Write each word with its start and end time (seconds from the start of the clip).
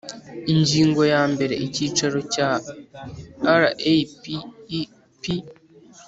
ingingo 0.53 1.01
ya 1.13 1.21
mbere 1.33 1.53
icyicaro 1.65 2.17
cya 2.33 2.49
rapep 3.61 4.25